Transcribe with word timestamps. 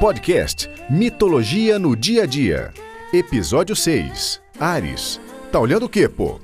Podcast 0.00 0.70
Mitologia 0.88 1.78
no 1.78 1.94
Dia 1.94 2.22
a 2.22 2.26
Dia. 2.26 2.72
Episódio 3.12 3.76
6. 3.76 4.40
Ares. 4.58 5.20
Tá 5.52 5.60
olhando 5.60 5.84
o 5.84 5.88
quê, 5.90 6.08
pô? 6.08 6.40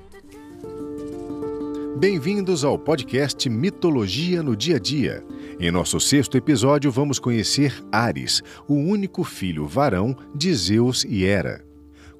Bem-vindos 1.96 2.64
ao 2.64 2.78
podcast 2.78 3.48
Mitologia 3.48 4.42
no 4.42 4.54
Dia 4.54 4.76
a 4.76 4.78
Dia. 4.78 5.24
Em 5.58 5.70
nosso 5.70 5.98
sexto 5.98 6.36
episódio, 6.36 6.90
vamos 6.90 7.18
conhecer 7.18 7.82
Ares, 7.90 8.42
o 8.68 8.74
único 8.74 9.24
filho 9.24 9.66
varão 9.66 10.14
de 10.34 10.52
Zeus 10.54 11.02
e 11.04 11.24
Hera. 11.24 11.64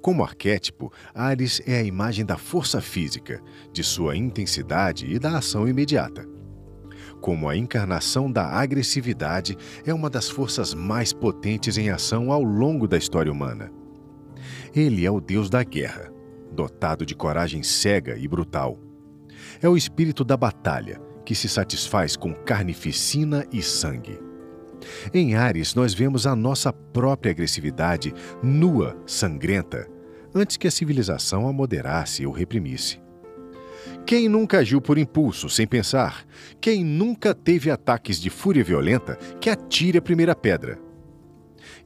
Como 0.01 0.25
arquétipo, 0.25 0.91
Ares 1.15 1.61
é 1.67 1.81
a 1.81 1.85
imagem 1.85 2.25
da 2.25 2.39
força 2.39 2.81
física, 2.81 3.43
de 3.75 3.85
sua 3.85 4.17
intensidade 4.17 5.05
e 5.07 5.19
da 5.19 5.37
ação 5.37 5.69
imediata. 5.69 6.40
Como 7.21 7.49
a 7.49 7.57
encarnação 7.57 8.31
da 8.31 8.47
agressividade, 8.47 9.57
é 9.85 9.93
uma 9.93 10.09
das 10.09 10.29
forças 10.29 10.73
mais 10.73 11.13
potentes 11.13 11.77
em 11.77 11.91
ação 11.91 12.33
ao 12.33 12.43
longo 12.43 12.89
da 12.89 12.97
história 12.97 13.31
humana. 13.31 13.71
Ele 14.75 15.05
é 15.05 15.11
o 15.11 15.21
deus 15.21 15.51
da 15.51 15.63
guerra, 15.63 16.11
dotado 16.53 17.05
de 17.05 17.15
coragem 17.15 17.63
cega 17.63 18.17
e 18.17 18.27
brutal. 18.27 18.79
É 19.61 19.69
o 19.69 19.77
espírito 19.77 20.25
da 20.25 20.37
batalha, 20.37 21.01
que 21.25 21.35
se 21.35 21.49
satisfaz 21.49 22.17
com 22.17 22.33
carnificina 22.33 23.47
e 23.53 23.61
sangue. 23.61 24.19
Em 25.13 25.35
Ares, 25.35 25.75
nós 25.75 25.93
vemos 25.93 26.27
a 26.27 26.35
nossa 26.35 26.73
própria 26.73 27.31
agressividade 27.31 28.15
nua, 28.43 28.97
sangrenta, 29.07 29.87
antes 30.35 30.57
que 30.57 30.67
a 30.67 30.71
civilização 30.71 31.47
a 31.47 31.53
moderasse 31.53 32.25
ou 32.25 32.33
reprimisse. 32.33 32.99
Quem 34.11 34.29
nunca 34.29 34.59
agiu 34.59 34.81
por 34.81 34.99
impulso, 34.99 35.49
sem 35.49 35.69
pensar? 35.69 36.27
Quem 36.61 36.83
nunca 36.83 37.33
teve 37.33 37.71
ataques 37.71 38.21
de 38.21 38.29
fúria 38.29 38.65
violenta, 38.65 39.15
que 39.41 39.49
atire 39.49 39.99
a 39.99 40.03
primeira 40.03 40.35
pedra? 40.35 40.81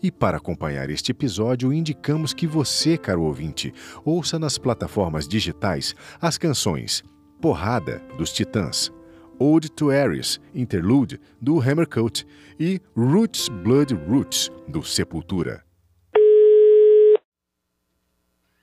E 0.03 0.11
para 0.11 0.39
acompanhar 0.39 0.89
este 0.89 1.13
episódio, 1.13 1.71
indicamos 1.71 2.33
que 2.33 2.47
você, 2.47 2.97
caro 2.97 3.25
ouvinte, 3.25 3.75
ouça 4.07 4.39
nas 4.39 4.57
plataformas 4.57 5.29
digitais 5.29 5.95
as 6.19 6.39
canções 6.39 7.05
Porrada, 7.43 8.03
dos 8.17 8.33
Titãs, 8.33 8.91
Ode 9.39 9.71
to 9.71 9.91
Ares, 9.91 10.41
Interlude, 10.55 11.21
do 11.39 11.61
Hammercoat 11.61 12.27
e 12.59 12.81
Roots 12.97 13.51
Blood 13.51 13.93
Roots, 14.09 14.51
do 14.67 14.83
Sepultura. 14.83 15.63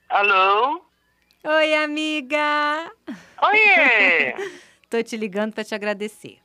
Alô? 0.08 0.91
Oi, 1.44 1.74
amiga! 1.74 2.92
Oiê! 3.42 4.32
Tô 4.88 5.02
te 5.02 5.16
ligando 5.16 5.52
para 5.52 5.64
te 5.64 5.74
agradecer. 5.74 6.38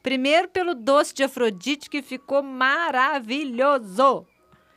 Primeiro 0.00 0.46
pelo 0.46 0.76
doce 0.76 1.12
de 1.12 1.24
Afrodite 1.24 1.90
que 1.90 2.00
ficou 2.00 2.40
maravilhoso. 2.40 4.24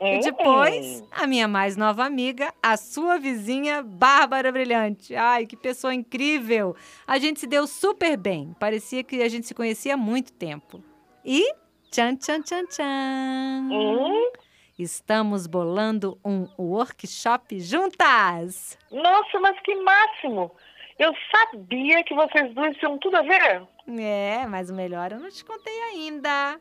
E 0.02 0.20
depois, 0.20 1.04
a 1.12 1.28
minha 1.28 1.48
mais 1.48 1.78
nova 1.78 2.04
amiga, 2.04 2.52
a 2.60 2.76
sua 2.76 3.20
vizinha 3.20 3.84
Bárbara 3.84 4.52
Brilhante. 4.52 5.16
Ai, 5.16 5.46
que 5.46 5.56
pessoa 5.56 5.94
incrível! 5.94 6.76
A 7.06 7.20
gente 7.20 7.40
se 7.40 7.46
deu 7.46 7.68
super 7.68 8.18
bem. 8.18 8.56
Parecia 8.60 9.04
que 9.04 9.22
a 9.22 9.30
gente 9.30 9.46
se 9.46 9.54
conhecia 9.54 9.94
há 9.94 9.98
muito 9.98 10.34
tempo. 10.34 10.84
E 11.24 11.54
tchan, 11.92 12.16
tchan, 12.16 12.42
tchan, 12.42 12.66
tchan. 12.66 13.70
Hum? 13.72 14.32
Estamos 14.78 15.48
bolando 15.48 16.20
um 16.24 16.48
workshop 16.58 17.60
juntas. 17.60 18.78
Nossa, 18.92 19.40
mas 19.40 19.60
que 19.62 19.74
máximo! 19.76 20.52
Eu 21.00 21.14
sabia 21.32 22.04
que 22.04 22.14
vocês 22.16 22.54
duas 22.54 22.76
tinham 22.78 22.98
tudo 23.00 23.18
a 23.18 23.22
ver. 23.22 23.64
É, 24.00 24.46
mas 24.48 24.70
o 24.70 24.74
melhor 24.76 25.12
eu 25.12 25.20
não 25.20 25.30
te 25.30 25.44
contei 25.46 25.80
ainda. 25.84 26.60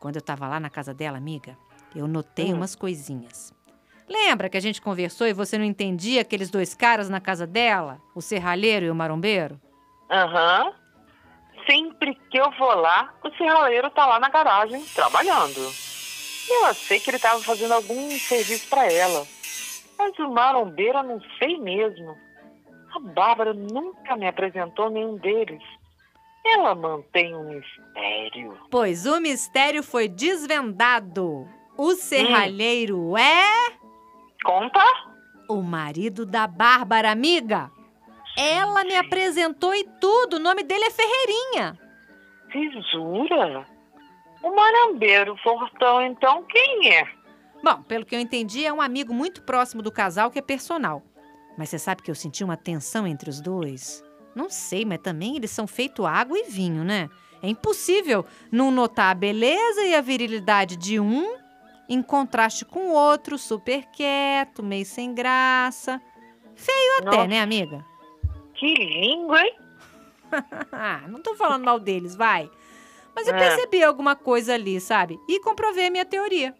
Quando 0.00 0.16
eu 0.16 0.22
tava 0.22 0.48
lá 0.48 0.58
na 0.60 0.68
casa 0.70 0.92
dela, 0.92 1.16
amiga, 1.18 1.56
eu 1.94 2.06
notei 2.08 2.52
Hum. 2.52 2.56
umas 2.56 2.74
coisinhas. 2.74 3.52
Lembra 4.08 4.48
que 4.48 4.56
a 4.56 4.60
gente 4.60 4.82
conversou 4.82 5.26
e 5.26 5.32
você 5.32 5.56
não 5.56 5.64
entendia 5.64 6.22
aqueles 6.22 6.50
dois 6.50 6.74
caras 6.74 7.08
na 7.08 7.20
casa 7.20 7.46
dela? 7.46 8.00
O 8.14 8.20
serralheiro 8.20 8.86
e 8.86 8.90
o 8.90 8.94
marombeiro? 8.94 9.60
Aham. 10.10 10.72
Sempre 11.68 12.14
que 12.30 12.38
eu 12.38 12.50
vou 12.58 12.74
lá, 12.74 13.14
o 13.24 13.30
serralheiro 13.36 13.88
tá 13.90 14.04
lá 14.06 14.18
na 14.18 14.28
garagem, 14.28 14.82
trabalhando. 14.94 15.60
Eu 16.48 16.66
achei 16.66 16.98
que 17.00 17.10
ele 17.10 17.18
tava 17.18 17.40
fazendo 17.42 17.72
algum 17.72 18.10
serviço 18.10 18.68
pra 18.68 18.90
ela. 18.90 19.26
Mas 19.98 20.18
o 20.18 20.30
marombeiro 20.30 20.98
eu 20.98 21.02
não 21.04 21.20
sei 21.38 21.58
mesmo. 21.58 22.16
A 22.94 22.98
Bárbara 23.00 23.54
nunca 23.54 24.16
me 24.16 24.26
apresentou 24.26 24.90
nenhum 24.90 25.16
deles. 25.16 25.62
Ela 26.44 26.74
mantém 26.74 27.34
um 27.34 27.44
mistério. 27.48 28.58
Pois 28.70 29.06
o 29.06 29.20
mistério 29.20 29.82
foi 29.82 30.08
desvendado. 30.08 31.48
O 31.78 31.94
serralheiro 31.94 33.16
é 33.16 33.44
Conta? 34.44 34.82
o 35.48 35.62
marido 35.62 36.26
da 36.26 36.46
Bárbara, 36.46 37.10
amiga. 37.10 37.70
Ela 38.36 38.82
me 38.84 38.96
apresentou 38.96 39.74
e 39.74 39.84
tudo. 40.00 40.36
O 40.36 40.40
nome 40.40 40.62
dele 40.62 40.84
é 40.84 40.90
Ferreirinha. 40.90 41.78
Se 42.50 42.80
jura? 42.90 43.66
O 44.42 44.54
marombeiro 44.54 45.36
fortão, 45.38 46.02
então, 46.02 46.44
quem 46.44 46.92
é? 46.94 47.08
Bom, 47.62 47.82
pelo 47.82 48.04
que 48.04 48.14
eu 48.14 48.20
entendi, 48.20 48.66
é 48.66 48.72
um 48.72 48.80
amigo 48.80 49.14
muito 49.14 49.42
próximo 49.42 49.82
do 49.82 49.92
casal 49.92 50.30
que 50.30 50.38
é 50.38 50.42
personal. 50.42 51.02
Mas 51.56 51.68
você 51.68 51.78
sabe 51.78 52.02
que 52.02 52.10
eu 52.10 52.14
senti 52.14 52.42
uma 52.42 52.56
tensão 52.56 53.06
entre 53.06 53.30
os 53.30 53.40
dois? 53.40 54.02
Não 54.34 54.50
sei, 54.50 54.84
mas 54.84 54.98
também 54.98 55.36
eles 55.36 55.50
são 55.50 55.66
feito 55.66 56.06
água 56.06 56.38
e 56.38 56.44
vinho, 56.44 56.82
né? 56.82 57.08
É 57.42 57.48
impossível 57.48 58.24
não 58.50 58.70
notar 58.70 59.10
a 59.10 59.14
beleza 59.14 59.84
e 59.84 59.94
a 59.94 60.00
virilidade 60.00 60.76
de 60.76 60.98
um 60.98 61.36
em 61.88 62.02
contraste 62.02 62.64
com 62.64 62.88
o 62.88 62.94
outro, 62.94 63.36
super 63.36 63.84
quieto, 63.92 64.62
meio 64.62 64.86
sem 64.86 65.14
graça. 65.14 66.00
Feio 66.54 66.98
até, 66.98 67.16
Nossa. 67.16 67.26
né, 67.26 67.40
amiga? 67.40 67.84
Que 68.54 68.74
língua, 68.74 69.42
hein? 69.42 69.54
Ah, 70.72 71.02
não 71.08 71.20
tô 71.20 71.34
falando 71.34 71.64
mal 71.64 71.78
deles, 71.78 72.16
vai. 72.16 72.50
Mas 73.14 73.26
eu 73.28 73.34
É. 73.34 73.38
percebi 73.38 73.82
alguma 73.82 74.16
coisa 74.16 74.54
ali, 74.54 74.80
sabe? 74.80 75.18
E 75.28 75.40
comprovei 75.40 75.90
minha 75.90 76.04
teoria. 76.04 76.54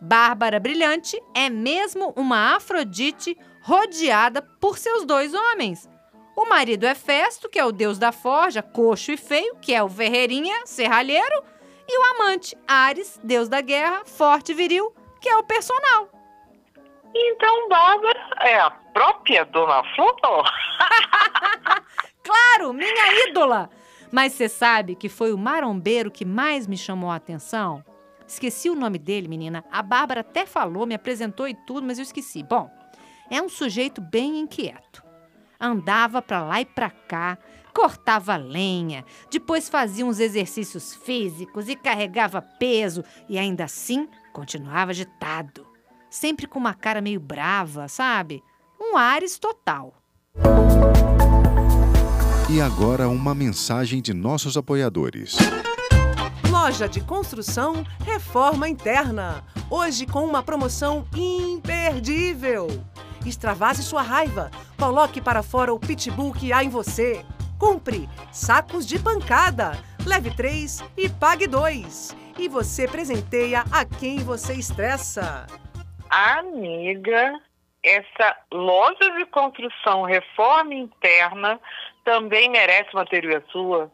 Bárbara 0.00 0.60
Brilhante 0.60 1.20
é 1.34 1.48
mesmo 1.48 2.12
uma 2.16 2.56
Afrodite 2.56 3.36
rodeada 3.62 4.42
por 4.60 4.78
seus 4.78 5.04
dois 5.04 5.32
homens. 5.32 5.88
O 6.36 6.44
marido 6.46 6.84
é 6.84 6.94
Festo, 6.94 7.48
que 7.48 7.58
é 7.58 7.64
o 7.64 7.72
deus 7.72 7.98
da 7.98 8.12
forja, 8.12 8.62
coxo 8.62 9.10
e 9.12 9.16
feio, 9.16 9.56
que 9.56 9.72
é 9.74 9.82
o 9.82 9.88
Ferreirinha, 9.88 10.66
serralheiro, 10.66 11.42
e 11.88 11.98
o 11.98 12.04
amante, 12.14 12.56
Ares, 12.68 13.18
deus 13.24 13.48
da 13.48 13.60
guerra, 13.62 14.02
forte 14.04 14.52
e 14.52 14.54
viril, 14.54 14.92
que 15.20 15.28
é 15.30 15.36
o 15.36 15.44
personal. 15.44 16.10
Então, 17.14 17.68
Bárbara 17.70 18.36
é 18.40 18.60
a 18.60 18.70
própria 18.70 19.44
Dona 19.46 19.82
Flor? 19.94 20.14
Claro, 22.22 22.72
minha 22.72 23.28
ídola! 23.28 23.70
Mas 24.10 24.32
você 24.32 24.48
sabe 24.48 24.94
que 24.94 25.08
foi 25.08 25.32
o 25.32 25.38
marombeiro 25.38 26.10
que 26.10 26.24
mais 26.24 26.66
me 26.66 26.76
chamou 26.76 27.10
a 27.10 27.16
atenção? 27.16 27.84
Esqueci 28.26 28.68
o 28.68 28.74
nome 28.74 28.98
dele, 28.98 29.28
menina. 29.28 29.64
A 29.70 29.82
Bárbara 29.82 30.20
até 30.20 30.46
falou, 30.46 30.86
me 30.86 30.94
apresentou 30.94 31.46
e 31.48 31.54
tudo, 31.54 31.86
mas 31.86 31.98
eu 31.98 32.02
esqueci. 32.02 32.42
Bom, 32.42 32.70
é 33.30 33.40
um 33.40 33.48
sujeito 33.48 34.00
bem 34.00 34.40
inquieto. 34.40 35.04
Andava 35.58 36.20
pra 36.20 36.42
lá 36.42 36.60
e 36.60 36.64
pra 36.64 36.90
cá, 36.90 37.38
cortava 37.72 38.36
lenha, 38.36 39.04
depois 39.30 39.68
fazia 39.68 40.04
uns 40.04 40.18
exercícios 40.18 40.94
físicos 40.94 41.68
e 41.68 41.76
carregava 41.76 42.42
peso 42.42 43.04
e 43.28 43.38
ainda 43.38 43.64
assim 43.64 44.08
continuava 44.32 44.90
agitado. 44.90 45.66
Sempre 46.10 46.46
com 46.46 46.58
uma 46.58 46.74
cara 46.74 47.00
meio 47.00 47.20
brava, 47.20 47.88
sabe? 47.88 48.42
Um 48.80 48.96
Ares 48.96 49.38
total. 49.38 49.94
E 52.56 52.60
agora 52.62 53.06
uma 53.06 53.34
mensagem 53.34 54.00
de 54.00 54.14
nossos 54.14 54.56
apoiadores. 54.56 55.36
Loja 56.50 56.88
de 56.88 57.02
construção 57.04 57.84
Reforma 58.02 58.66
Interna. 58.66 59.44
Hoje 59.70 60.06
com 60.06 60.24
uma 60.24 60.42
promoção 60.42 61.06
imperdível. 61.14 62.66
Extravase 63.26 63.82
sua 63.82 64.00
raiva. 64.00 64.50
Coloque 64.78 65.20
para 65.20 65.42
fora 65.42 65.74
o 65.74 65.78
pitbull 65.78 66.32
que 66.32 66.50
há 66.50 66.64
em 66.64 66.70
você. 66.70 67.22
Compre 67.58 68.08
sacos 68.32 68.86
de 68.86 68.98
pancada. 68.98 69.72
Leve 70.06 70.34
três 70.34 70.82
e 70.96 71.10
pague 71.10 71.46
dois. 71.46 72.16
E 72.38 72.48
você 72.48 72.88
presenteia 72.88 73.64
a 73.70 73.84
quem 73.84 74.20
você 74.20 74.54
estressa. 74.54 75.46
Amiga, 76.08 77.38
essa 77.82 78.36
loja 78.50 79.10
de 79.18 79.26
construção 79.26 80.04
reforma 80.04 80.74
interna 80.74 81.60
também 82.06 82.48
merece 82.48 82.88
uma 82.94 83.04
teoria 83.04 83.44
sua. 83.50 83.90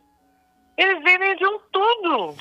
Eles 0.77 1.03
vendem 1.03 1.35
de 1.37 1.47
um 1.47 1.59
tudo. 1.73 2.37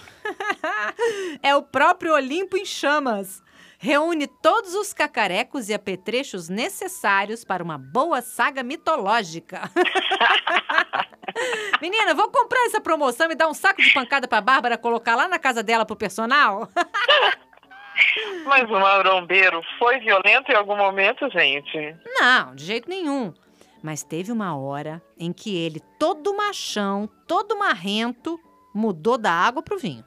é 1.41 1.56
o 1.56 1.63
próprio 1.63 2.13
Olimpo 2.13 2.57
em 2.57 2.65
chamas. 2.65 3.41
Reúne 3.79 4.27
todos 4.27 4.75
os 4.75 4.94
cacarecos 4.94 5.69
e 5.69 5.73
apetrechos 5.73 6.50
necessários 6.50 7.44
para 7.44 7.63
uma 7.63 7.77
boa 7.77 8.21
saga 8.21 8.62
mitológica. 8.62 9.62
Menina, 11.81 12.13
vou 12.13 12.29
comprar 12.29 12.65
essa 12.65 12.79
promoção 12.79 13.31
e 13.31 13.35
dar 13.35 13.47
um 13.47 13.53
saco 13.53 13.81
de 13.81 13.91
pancada 13.91 14.27
pra 14.27 14.41
Bárbara 14.41 14.77
colocar 14.77 15.15
lá 15.15 15.27
na 15.27 15.39
casa 15.39 15.63
dela 15.63 15.85
pro 15.85 15.95
personal? 15.95 16.69
Mas 18.45 18.69
o 18.69 18.74
marombeiro 18.74 19.62
foi 19.79 20.00
violento 20.00 20.51
em 20.51 20.56
algum 20.56 20.75
momento, 20.75 21.29
gente? 21.29 21.95
Não, 22.06 22.56
de 22.56 22.65
jeito 22.65 22.89
nenhum. 22.89 23.33
Mas 23.81 24.04
teve 24.04 24.31
uma 24.31 24.56
hora 24.56 25.01
em 25.18 25.33
que 25.33 25.56
ele, 25.56 25.80
todo 25.98 26.36
machão, 26.36 27.10
todo 27.28 27.57
marrento, 27.57 28.39
mudou 28.74 29.18
da 29.18 29.31
água 29.31 29.63
pro 29.63 29.78
vinho. 29.78 30.06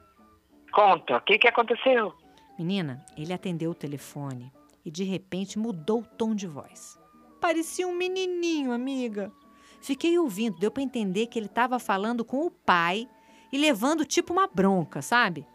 Conta, 0.71 1.17
o 1.17 1.21
que, 1.21 1.37
que 1.37 1.47
aconteceu? 1.47 2.13
Menina, 2.57 3.05
ele 3.17 3.33
atendeu 3.33 3.71
o 3.71 3.75
telefone 3.75 4.51
e 4.83 4.91
de 4.91 5.03
repente 5.03 5.59
mudou 5.59 6.01
o 6.01 6.05
tom 6.05 6.33
de 6.33 6.47
voz. 6.47 6.97
Parecia 7.41 7.87
um 7.87 7.95
menininho, 7.95 8.71
amiga. 8.71 9.31
Fiquei 9.81 10.17
ouvindo, 10.17 10.57
deu 10.57 10.71
para 10.71 10.83
entender 10.83 11.27
que 11.27 11.37
ele 11.37 11.45
estava 11.45 11.77
falando 11.79 12.23
com 12.23 12.45
o 12.45 12.51
pai 12.51 13.07
e 13.51 13.57
levando 13.57 14.05
tipo 14.05 14.33
uma 14.33 14.47
bronca, 14.47 15.01
sabe? 15.01 15.45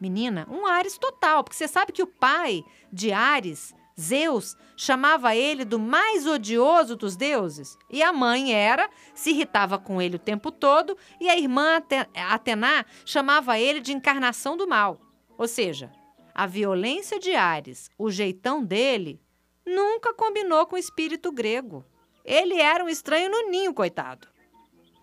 Menina, 0.00 0.46
um 0.50 0.66
Ares 0.66 0.96
total, 0.98 1.42
porque 1.42 1.56
você 1.56 1.66
sabe 1.66 1.92
que 1.92 2.02
o 2.02 2.06
pai 2.06 2.64
de 2.92 3.12
Ares, 3.12 3.74
Zeus, 4.00 4.56
chamava 4.76 5.34
ele 5.34 5.64
do 5.64 5.78
mais 5.78 6.26
odioso 6.26 6.94
dos 6.94 7.16
deuses. 7.16 7.76
E 7.90 8.02
a 8.02 8.12
mãe 8.12 8.54
era, 8.54 8.88
se 9.12 9.30
irritava 9.30 9.78
com 9.78 10.00
ele 10.00 10.16
o 10.16 10.20
tempo 10.20 10.52
todo, 10.52 10.96
e 11.20 11.28
a 11.28 11.36
irmã 11.36 11.82
Atena 12.30 12.86
chamava 13.04 13.58
ele 13.58 13.80
de 13.80 13.92
encarnação 13.92 14.56
do 14.56 14.68
mal. 14.68 15.00
Ou 15.36 15.48
seja, 15.48 15.90
a 16.34 16.46
violência 16.46 17.18
de 17.18 17.34
Ares, 17.34 17.90
o 17.98 18.10
jeitão 18.10 18.62
dele, 18.64 19.20
nunca 19.66 20.14
combinou 20.14 20.66
com 20.66 20.76
o 20.76 20.78
espírito 20.78 21.32
grego. 21.32 21.84
Ele 22.24 22.60
era 22.60 22.84
um 22.84 22.88
estranho 22.88 23.30
no 23.30 23.50
ninho, 23.50 23.74
coitado. 23.74 24.28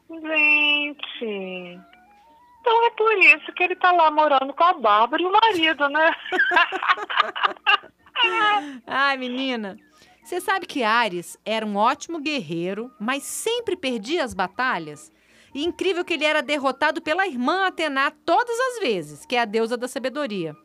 Gente. 0.10 1.82
Então 2.62 2.86
é 2.86 2.90
por 2.92 3.18
isso 3.18 3.52
que 3.54 3.64
ele 3.64 3.76
tá 3.76 3.92
lá 3.92 4.10
morando 4.10 4.54
com 4.54 4.64
a 4.64 4.74
Bárbara 4.74 5.22
e 5.22 5.26
o 5.26 5.32
marido, 5.32 5.90
né? 5.90 6.12
Ai, 8.86 9.18
menina. 9.18 9.78
Você 10.24 10.42
sabe 10.42 10.66
que 10.66 10.84
Ares 10.84 11.38
era 11.46 11.66
um 11.66 11.76
ótimo 11.76 12.20
guerreiro, 12.20 12.92
mas 13.00 13.24
sempre 13.24 13.76
perdia 13.76 14.24
as 14.24 14.34
batalhas? 14.34 15.12
E 15.54 15.64
incrível 15.64 16.04
que 16.04 16.14
ele 16.14 16.26
era 16.26 16.42
derrotado 16.42 17.02
pela 17.02 17.28
irmã 17.28 17.68
Atena 17.68 18.12
todas 18.26 18.60
as 18.60 18.80
vezes, 18.80 19.26
que 19.26 19.36
é 19.36 19.42
a 19.42 19.46
deusa 19.46 19.78
da 19.78 19.88
sabedoria. 19.88 20.56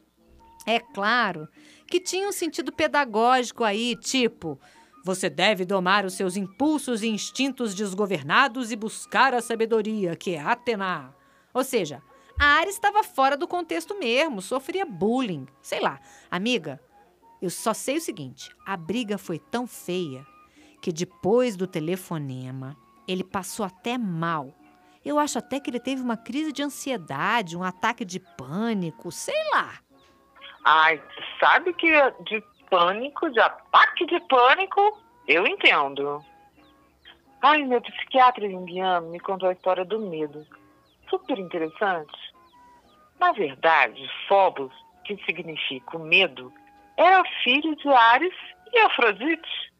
É 0.67 0.81
claro 0.81 1.49
que 1.87 2.01
tinha 2.01 2.29
um 2.29 2.33
sentido 2.33 2.73
pedagógico 2.73 3.63
aí, 3.63 3.97
tipo, 3.97 4.59
você 5.05 5.31
deve 5.31 5.65
domar 5.65 6.05
os 6.05 6.15
seus 6.15 6.37
impulsos 6.37 7.03
e 7.03 7.09
instintos 7.09 7.75
desgovernados 7.75 8.71
e 8.71 8.77
buscar 8.77 9.35
a 9.35 9.41
sabedoria, 9.41 10.17
que 10.17 10.35
é 10.35 10.41
Atena. 10.41 11.15
Ou 11.55 11.65
seja, 11.65 12.03
Ares 12.39 12.75
estava 12.75 13.03
fora 13.03 13.37
do 13.37 13.47
contexto 13.47 13.99
mesmo, 13.99 14.41
sofria 14.41 14.85
bullying. 14.85 15.47
Sei 15.63 15.81
lá, 15.81 16.01
amiga, 16.31 16.81
eu 17.41 17.51
só 17.51 17.73
sei 17.73 17.97
o 17.97 18.01
seguinte: 18.01 18.51
a 18.67 18.77
briga 18.77 19.17
foi 19.19 19.39
tão 19.39 19.67
feia 19.67 20.27
que 20.81 20.93
depois 20.93 21.57
do 21.57 21.67
telefonema 21.67 22.77
ele 23.07 23.25
passou 23.25 23.65
até 23.65 23.99
mal. 23.99 24.55
Eu 25.05 25.19
acho 25.19 25.39
até 25.39 25.59
que 25.59 25.71
ele 25.71 25.81
teve 25.81 26.03
uma 26.03 26.17
crise 26.17 26.53
de 26.53 26.63
ansiedade, 26.63 27.57
um 27.57 27.65
ataque 27.65 28.05
de 28.05 28.21
pânico, 28.21 29.11
sei 29.11 29.35
lá. 29.53 29.79
Ai, 30.65 31.03
sabe 31.39 31.73
que 31.73 31.89
de 32.25 32.43
pânico, 32.69 33.31
de 33.31 33.41
ataque 33.41 34.07
de 34.07 34.21
pânico, 34.21 35.01
eu 35.27 35.47
entendo. 35.47 36.23
Ai, 37.43 37.65
meu 37.65 37.81
psiquiatra 37.81 38.47
indiano 38.47 39.09
me 39.09 39.19
contou 39.19 39.49
a 39.49 39.53
história 39.53 39.85
do 39.85 39.99
medo. 39.99 40.47
Super 41.09 41.39
interessante. 41.39 42.17
Na 43.19 43.33
verdade, 43.33 44.09
Phobos, 44.29 44.73
que 45.05 45.17
significa 45.25 45.97
o 45.97 46.01
medo, 46.01 46.53
era 47.01 47.25
filho 47.43 47.75
de 47.77 47.89
Ares 47.89 48.35
e 48.73 48.79
Afrodite. 48.81 49.73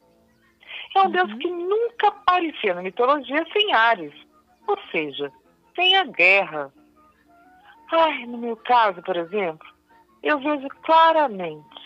É 0.97 1.01
um 1.01 1.05
uhum. 1.05 1.11
deus 1.11 1.35
que 1.35 1.51
nunca 1.51 2.09
aparecia 2.09 2.75
na 2.75 2.83
mitologia 2.83 3.47
sem 3.53 3.73
Ares, 3.73 4.15
ou 4.67 4.79
seja, 4.91 5.31
sem 5.77 5.97
a 5.97 6.05
guerra. 6.05 6.73
Ai, 7.93 8.27
no 8.27 8.39
meu 8.39 8.57
caso, 8.57 9.03
por 9.03 9.17
exemplo, 9.17 9.69
eu 10.23 10.39
vejo 10.39 10.69
claramente 10.83 11.81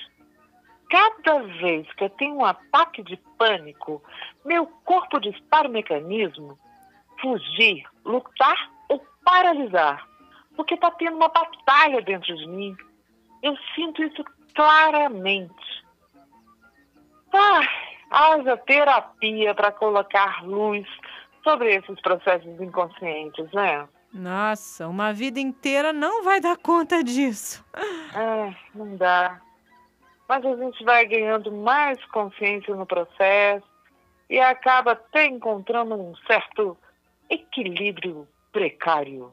cada 0.89 1.43
vez 1.43 1.93
que 1.95 2.05
eu 2.05 2.11
tenho 2.11 2.37
um 2.37 2.45
ataque 2.45 3.03
de 3.03 3.17
pânico, 3.37 4.03
meu 4.45 4.67
corpo 4.85 5.19
dispara 5.19 5.69
o 5.69 5.73
mecanismo 5.73 6.57
fugir, 7.21 7.85
lutar 8.05 8.71
ou 8.89 9.05
paralisar, 9.25 10.07
porque 10.55 10.75
está 10.75 10.91
tendo 10.93 11.17
uma 11.17 11.29
batalha 11.29 12.01
dentro 12.03 12.37
de 12.37 12.47
mim. 12.47 12.77
Eu 13.43 13.57
sinto 13.75 14.05
isso 14.05 14.23
claramente. 14.55 15.85
Ah, 17.33 17.61
haja 18.11 18.57
terapia 18.59 19.55
para 19.55 19.73
colocar 19.73 20.45
luz 20.45 20.87
sobre 21.43 21.75
esses 21.75 22.01
processos 22.01 22.61
inconscientes, 22.61 23.51
né? 23.53 23.89
Nossa, 24.13 24.87
uma 24.87 25.13
vida 25.13 25.41
inteira 25.41 25.93
não 25.93 26.23
vai 26.23 26.41
dar 26.41 26.57
conta 26.57 27.03
disso. 27.03 27.65
É, 28.15 28.55
não 28.75 28.97
dá 28.97 29.41
mas 30.29 30.45
a 30.45 30.57
gente 30.57 30.83
vai 30.85 31.07
ganhando 31.07 31.53
mais 31.53 32.03
consciência 32.07 32.75
no 32.75 32.87
processo 32.87 33.67
e 34.29 34.41
acaba 34.41 34.93
até 34.93 35.27
encontrando 35.27 35.95
um 35.95 36.15
certo 36.27 36.77
equilíbrio 37.29 38.27
precário. 38.53 39.31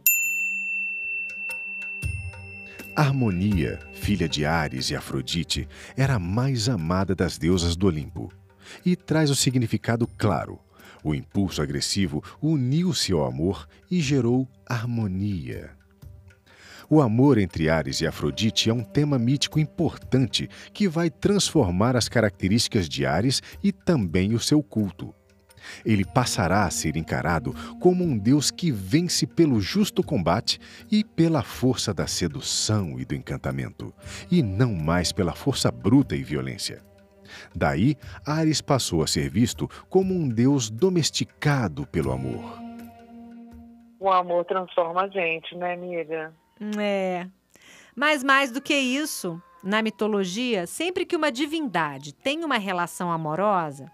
Harmonia, 3.01 3.79
filha 3.93 4.29
de 4.29 4.45
Ares 4.45 4.91
e 4.91 4.95
Afrodite, 4.95 5.67
era 5.97 6.17
a 6.17 6.19
mais 6.19 6.69
amada 6.69 7.15
das 7.15 7.35
deusas 7.35 7.75
do 7.75 7.87
Olimpo 7.87 8.31
e 8.85 8.95
traz 8.95 9.31
o 9.31 9.35
significado 9.35 10.05
claro. 10.05 10.59
O 11.03 11.15
impulso 11.15 11.63
agressivo 11.63 12.23
uniu-se 12.39 13.11
ao 13.11 13.25
amor 13.25 13.67
e 13.89 13.99
gerou 13.99 14.47
harmonia. 14.69 15.71
O 16.87 17.01
amor 17.01 17.39
entre 17.39 17.69
Ares 17.71 18.01
e 18.01 18.05
Afrodite 18.05 18.69
é 18.69 18.73
um 18.73 18.83
tema 18.83 19.17
mítico 19.17 19.59
importante 19.59 20.47
que 20.71 20.87
vai 20.87 21.09
transformar 21.09 21.95
as 21.95 22.07
características 22.07 22.87
de 22.87 23.03
Ares 23.03 23.41
e 23.63 23.71
também 23.71 24.35
o 24.35 24.39
seu 24.39 24.61
culto. 24.61 25.11
Ele 25.85 26.05
passará 26.05 26.65
a 26.65 26.71
ser 26.71 26.95
encarado 26.95 27.53
como 27.79 28.03
um 28.03 28.17
deus 28.17 28.51
que 28.51 28.71
vence 28.71 29.25
pelo 29.25 29.59
justo 29.59 30.03
combate 30.03 30.59
e 30.91 31.03
pela 31.03 31.43
força 31.43 31.93
da 31.93 32.07
sedução 32.07 32.99
e 32.99 33.05
do 33.05 33.15
encantamento, 33.15 33.93
e 34.29 34.41
não 34.41 34.73
mais 34.73 35.11
pela 35.11 35.33
força 35.33 35.71
bruta 35.71 36.15
e 36.15 36.23
violência. 36.23 36.81
Daí, 37.55 37.95
Ares 38.25 38.61
passou 38.61 39.03
a 39.03 39.07
ser 39.07 39.29
visto 39.29 39.69
como 39.89 40.13
um 40.13 40.27
deus 40.27 40.69
domesticado 40.69 41.85
pelo 41.87 42.11
amor. 42.11 42.59
O 43.99 44.09
amor 44.09 44.45
transforma 44.45 45.03
a 45.03 45.07
gente, 45.07 45.55
né, 45.55 45.73
amiga? 45.73 46.33
É. 46.77 47.27
Mas 47.95 48.23
mais 48.23 48.51
do 48.51 48.61
que 48.61 48.73
isso, 48.73 49.41
na 49.63 49.81
mitologia, 49.81 50.65
sempre 50.65 51.05
que 51.05 51.15
uma 51.15 51.31
divindade 51.31 52.13
tem 52.13 52.43
uma 52.43 52.57
relação 52.57 53.11
amorosa, 53.11 53.91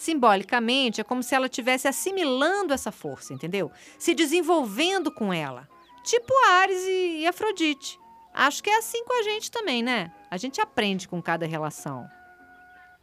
simbolicamente 0.00 1.00
é 1.00 1.04
como 1.04 1.22
se 1.22 1.34
ela 1.34 1.44
estivesse 1.44 1.86
assimilando 1.86 2.72
essa 2.72 2.90
força, 2.90 3.34
entendeu? 3.34 3.70
Se 3.98 4.14
desenvolvendo 4.14 5.12
com 5.12 5.30
ela. 5.30 5.68
Tipo 6.02 6.32
Ares 6.48 6.82
e 6.86 7.26
Afrodite. 7.26 8.00
Acho 8.32 8.62
que 8.62 8.70
é 8.70 8.78
assim 8.78 9.04
com 9.04 9.12
a 9.12 9.22
gente 9.22 9.50
também, 9.50 9.82
né? 9.82 10.10
A 10.30 10.38
gente 10.38 10.58
aprende 10.58 11.06
com 11.06 11.20
cada 11.20 11.46
relação. 11.46 12.08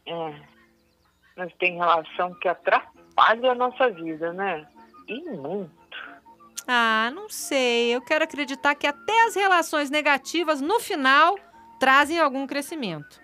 É. 0.04 0.34
Mas 1.36 1.52
tem 1.54 1.76
relação 1.76 2.34
que 2.40 2.48
atrapalha 2.48 3.52
a 3.52 3.54
nossa 3.54 3.88
vida, 3.90 4.32
né? 4.32 4.66
E 5.06 5.20
muito. 5.30 5.70
Ah, 6.66 7.12
não 7.14 7.28
sei. 7.28 7.94
Eu 7.94 8.02
quero 8.02 8.24
acreditar 8.24 8.74
que 8.74 8.88
até 8.88 9.26
as 9.26 9.36
relações 9.36 9.88
negativas, 9.88 10.60
no 10.60 10.80
final, 10.80 11.36
trazem 11.78 12.18
algum 12.18 12.44
crescimento. 12.44 13.20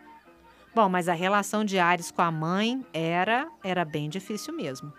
Bom, 0.75 0.88
mas 0.88 1.09
a 1.09 1.14
relação 1.14 1.64
de 1.64 1.78
Ares 1.78 2.11
com 2.11 2.23
a 2.23 2.33
mãe 2.33 2.85
era, 2.93 3.49
era 3.62 3.85
bem 3.85 4.09
difícil 4.09 4.52
mesmo. 4.52 4.93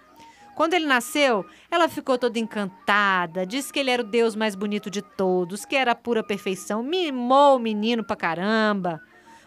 Quando 0.56 0.74
ele 0.74 0.86
nasceu, 0.86 1.46
ela 1.70 1.90
ficou 1.90 2.18
toda 2.18 2.40
encantada, 2.40 3.46
disse 3.46 3.74
que 3.74 3.80
ele 3.80 3.92
era 3.92 4.02
o 4.02 4.06
deus 4.06 4.38
mais 4.38 4.56
bonito 4.56 4.90
de 4.90 5.02
todos, 5.02 5.66
que 5.66 5.76
era 5.76 5.92
a 5.92 5.96
pura 5.96 6.24
perfeição, 6.24 6.82
mimou 6.82 7.58
o 7.58 7.60
menino 7.60 8.06
pra 8.06 8.16
caramba. 8.16 9.02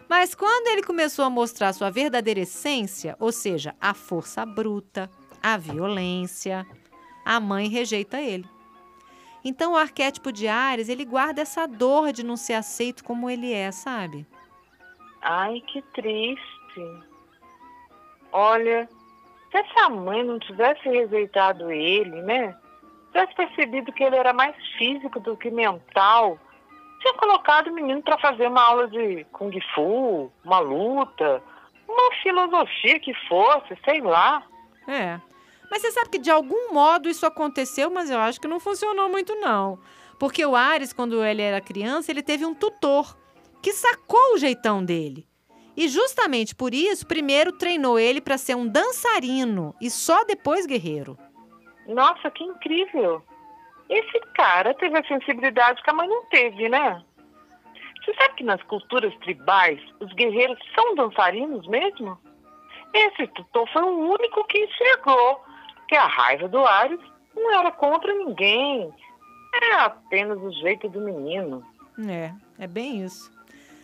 Mas 0.07 0.35
quando 0.35 0.67
ele 0.67 0.83
começou 0.83 1.25
a 1.25 1.29
mostrar 1.31 1.73
sua 1.73 1.89
verdadeira 1.89 2.41
essência, 2.41 3.15
ou 3.19 3.31
seja, 3.31 3.75
a 3.81 3.95
força 3.95 4.45
bruta, 4.45 5.09
a 5.41 5.57
violência, 5.57 6.63
a 7.25 7.39
mãe 7.39 7.67
rejeita 7.67 8.21
ele. 8.21 8.45
Então 9.43 9.73
o 9.73 9.77
arquétipo 9.77 10.31
de 10.31 10.47
Ares, 10.47 10.89
ele 10.89 11.05
guarda 11.05 11.41
essa 11.41 11.65
dor 11.65 12.11
de 12.13 12.23
não 12.23 12.37
ser 12.37 12.53
aceito 12.53 13.03
como 13.03 13.29
ele 13.29 13.51
é, 13.51 13.71
sabe? 13.71 14.27
Ai, 15.21 15.61
que 15.67 15.81
triste. 15.93 17.03
Olha, 18.31 18.87
se 19.51 19.57
essa 19.57 19.89
mãe 19.89 20.23
não 20.23 20.39
tivesse 20.39 20.87
rejeitado 20.87 21.71
ele, 21.71 22.21
né? 22.21 22.55
tivesse 23.11 23.35
percebido 23.35 23.91
que 23.91 24.03
ele 24.03 24.15
era 24.15 24.33
mais 24.33 24.55
físico 24.77 25.19
do 25.19 25.35
que 25.35 25.49
mental, 25.49 26.37
tinha 26.99 27.13
colocado 27.15 27.67
o 27.67 27.73
menino 27.73 28.01
para 28.01 28.17
fazer 28.17 28.47
uma 28.47 28.61
aula 28.61 28.87
de 28.87 29.25
Kung 29.31 29.51
Fu, 29.73 30.31
uma 30.43 30.59
luta, 30.59 31.41
uma 31.87 32.15
filosofia 32.21 32.99
que 32.99 33.13
fosse, 33.27 33.77
sei 33.83 34.01
lá. 34.01 34.43
É. 34.87 35.19
Mas 35.71 35.81
você 35.81 35.91
sabe 35.91 36.09
que 36.09 36.19
de 36.19 36.31
algum 36.31 36.73
modo 36.73 37.09
isso 37.09 37.25
aconteceu, 37.25 37.89
mas 37.89 38.09
eu 38.09 38.19
acho 38.19 38.39
que 38.39 38.47
não 38.47 38.59
funcionou 38.59 39.09
muito 39.09 39.35
não. 39.35 39.79
Porque 40.19 40.45
o 40.45 40.55
Ares, 40.55 40.91
quando 40.91 41.23
ele 41.23 41.41
era 41.41 41.61
criança, 41.61 42.11
ele 42.11 42.21
teve 42.21 42.45
um 42.45 42.53
tutor 42.53 43.15
que 43.61 43.73
sacou 43.73 44.33
o 44.33 44.37
jeitão 44.37 44.83
dele. 44.83 45.27
E 45.75 45.87
justamente 45.87 46.53
por 46.55 46.73
isso, 46.73 47.07
primeiro 47.07 47.53
treinou 47.53 47.97
ele 47.97 48.19
para 48.19 48.37
ser 48.37 48.55
um 48.55 48.67
dançarino 48.67 49.73
e 49.79 49.89
só 49.89 50.23
depois 50.25 50.65
guerreiro. 50.65 51.17
Nossa, 51.87 52.29
que 52.29 52.43
incrível! 52.43 53.23
Esse 53.89 54.19
cara 54.35 54.73
teve 54.73 54.97
a 54.97 55.07
sensibilidade 55.07 55.81
que 55.81 55.89
a 55.89 55.93
mãe 55.93 56.07
não 56.07 56.25
teve, 56.25 56.69
né? 56.69 57.03
Você 58.03 58.13
sabe 58.13 58.35
que 58.35 58.43
nas 58.43 58.61
culturas 58.63 59.15
tribais 59.19 59.79
os 59.99 60.11
guerreiros 60.13 60.59
são 60.75 60.95
dançarinos 60.95 61.67
mesmo? 61.67 62.17
Esse 62.93 63.27
tutor 63.27 63.67
foi 63.71 63.83
o 63.83 64.11
único 64.11 64.43
que 64.45 64.59
enxergou 64.59 65.43
que 65.87 65.95
a 65.95 66.05
raiva 66.07 66.47
do 66.47 66.59
Ares 66.59 66.99
não 67.35 67.51
era 67.51 67.71
contra 67.71 68.13
ninguém, 68.13 68.91
era 69.55 69.85
apenas 69.85 70.39
o 70.39 70.51
jeito 70.51 70.89
do 70.89 71.01
menino. 71.01 71.65
É, 72.07 72.33
é 72.63 72.67
bem 72.67 73.03
isso. 73.03 73.31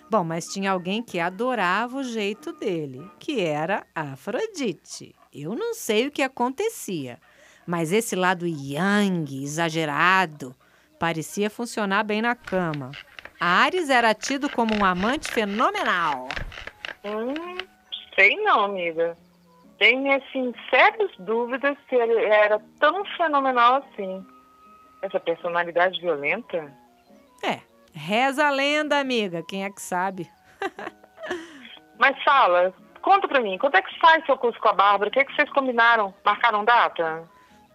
Bom, 0.09 0.23
mas 0.23 0.47
tinha 0.47 0.71
alguém 0.71 1.01
que 1.01 1.19
adorava 1.19 1.97
o 1.97 2.03
jeito 2.03 2.53
dele, 2.53 3.09
que 3.19 3.41
era 3.41 3.83
Afrodite. 3.95 5.15
Eu 5.33 5.55
não 5.55 5.73
sei 5.73 6.07
o 6.07 6.11
que 6.11 6.21
acontecia, 6.21 7.17
mas 7.65 7.91
esse 7.91 8.15
lado 8.15 8.45
yang, 8.45 9.43
exagerado, 9.43 10.55
parecia 10.99 11.49
funcionar 11.49 12.03
bem 12.03 12.21
na 12.21 12.35
cama. 12.35 12.95
Ares 13.39 13.89
era 13.89 14.13
tido 14.13 14.49
como 14.49 14.75
um 14.75 14.83
amante 14.83 15.29
fenomenal. 15.29 16.37
Hum, 17.03 17.65
sei 18.15 18.35
não, 18.43 18.65
amiga. 18.65 19.17
Tenho, 19.77 20.15
assim, 20.15 20.53
sérias 20.69 21.11
dúvidas 21.19 21.77
se 21.89 21.95
ele 21.95 22.23
era 22.25 22.61
tão 22.79 23.03
fenomenal 23.17 23.83
assim. 23.83 24.25
Essa 25.01 25.19
personalidade 25.19 25.99
violenta? 25.99 26.73
É, 27.43 27.59
reza 27.95 28.45
a 28.45 28.51
lenda, 28.51 28.99
amiga. 28.99 29.41
Quem 29.47 29.63
é 29.63 29.69
que 29.71 29.81
sabe? 29.81 30.29
Mas 31.97 32.21
fala, 32.23 32.73
conta 33.01 33.27
pra 33.27 33.41
mim, 33.41 33.57
quando 33.57 33.75
é 33.75 33.81
que 33.81 33.99
sai 33.99 34.21
seu 34.25 34.37
curso 34.37 34.59
com 34.59 34.67
a 34.67 34.73
Bárbara? 34.73 35.09
O 35.09 35.13
que, 35.13 35.19
é 35.19 35.25
que 35.25 35.33
vocês 35.33 35.49
combinaram? 35.51 36.13
Marcaram 36.23 36.65
data? 36.65 37.23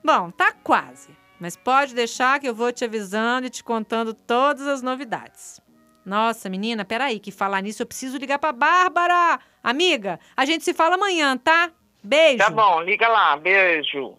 Bom, 0.05 0.31
tá 0.31 0.53
quase. 0.62 1.17
Mas 1.41 1.57
pode 1.57 1.95
deixar 1.95 2.39
que 2.39 2.47
eu 2.47 2.55
vou 2.55 2.71
te 2.71 2.85
avisando 2.85 3.47
e 3.47 3.50
te 3.50 3.65
contando 3.65 4.12
todas 4.12 4.67
as 4.67 4.83
novidades. 4.83 5.59
Nossa, 6.05 6.50
menina, 6.50 6.85
peraí, 6.85 7.19
que 7.19 7.33
falar 7.33 7.62
nisso 7.62 7.83
eu 7.83 7.87
preciso 7.87 8.19
ligar 8.19 8.39
pra 8.39 8.53
Bárbara. 8.53 9.39
Amiga, 9.62 10.21
a 10.37 10.45
gente 10.45 10.65
se 10.65 10.75
fala 10.75 10.97
amanhã, 10.97 11.37
tá? 11.37 11.71
Beijo. 12.03 12.39
Tá 12.39 12.50
bom, 12.50 12.81
liga 12.83 13.09
lá. 13.09 13.37
Beijo. 13.37 14.15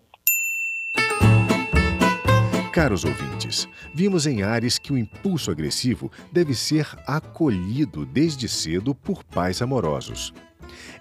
Caros 2.74 3.04
ouvintes, 3.04 3.31
vimos 3.94 4.26
em 4.26 4.44
Ares 4.44 4.78
que 4.78 4.94
o 4.94 4.98
impulso 4.98 5.52
agressivo 5.52 6.12
deve 6.32 6.54
ser 6.54 6.88
acolhido 7.06 8.06
desde 8.06 8.48
cedo 8.48 8.94
por 8.94 9.24
pais 9.24 9.62
amorosos. 9.62 10.34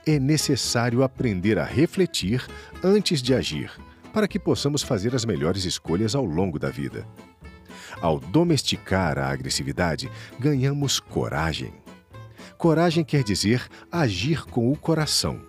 É 0.06 0.18
necessário 0.18 1.02
aprender 1.02 1.58
a 1.58 1.64
refletir 1.64 2.46
antes 2.82 3.22
de 3.22 3.34
agir, 3.34 3.70
para 4.12 4.26
que 4.26 4.38
possamos 4.38 4.82
fazer 4.82 5.14
as 5.14 5.24
melhores 5.24 5.64
escolhas 5.64 6.14
ao 6.14 6.24
longo 6.24 6.58
da 6.58 6.70
vida. 6.70 7.06
Ao 8.00 8.18
domesticar 8.18 9.18
a 9.18 9.30
agressividade, 9.30 10.10
ganhamos 10.38 10.98
coragem. 10.98 11.72
Coragem 12.56 13.04
quer 13.04 13.22
dizer 13.22 13.66
agir 13.90 14.44
com 14.44 14.70
o 14.70 14.76
coração, 14.76 15.40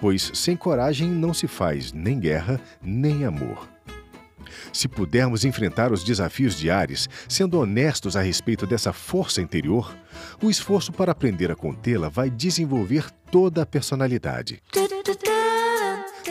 pois 0.00 0.30
sem 0.34 0.56
coragem 0.56 1.08
não 1.08 1.32
se 1.32 1.46
faz 1.46 1.92
nem 1.92 2.18
guerra 2.18 2.60
nem 2.82 3.24
amor. 3.24 3.71
Se 4.72 4.88
pudermos 4.88 5.44
enfrentar 5.44 5.92
os 5.92 6.04
desafios 6.04 6.56
diários, 6.56 7.08
sendo 7.28 7.58
honestos 7.58 8.16
a 8.16 8.22
respeito 8.22 8.66
dessa 8.66 8.92
força 8.92 9.40
interior, 9.40 9.94
o 10.42 10.50
esforço 10.50 10.92
para 10.92 11.12
aprender 11.12 11.50
a 11.50 11.56
contê-la 11.56 12.08
vai 12.08 12.30
desenvolver 12.30 13.10
toda 13.30 13.62
a 13.62 13.66
personalidade. 13.66 14.62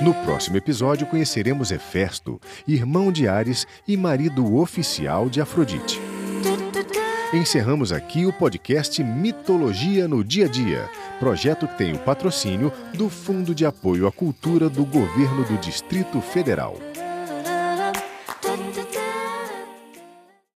No 0.01 0.13
próximo 0.13 0.57
episódio 0.57 1.05
conheceremos 1.05 1.71
Hefesto, 1.71 2.39
irmão 2.67 3.11
de 3.11 3.27
Ares 3.27 3.67
e 3.87 3.95
marido 3.95 4.55
oficial 4.55 5.29
de 5.29 5.39
Afrodite. 5.39 5.99
Encerramos 7.33 7.93
aqui 7.93 8.25
o 8.25 8.33
podcast 8.33 9.01
Mitologia 9.03 10.05
no 10.05 10.21
Dia 10.21 10.47
a 10.47 10.49
Dia, 10.49 10.89
projeto 11.17 11.65
que 11.65 11.77
tem 11.77 11.93
o 11.93 11.99
patrocínio 11.99 12.73
do 12.93 13.09
Fundo 13.09 13.55
de 13.55 13.65
Apoio 13.65 14.05
à 14.05 14.11
Cultura 14.11 14.69
do 14.69 14.83
Governo 14.83 15.45
do 15.45 15.57
Distrito 15.57 16.19
Federal. 16.19 16.77